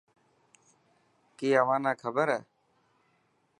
[1.37, 2.39] ڪي اوهان نا کبر هي.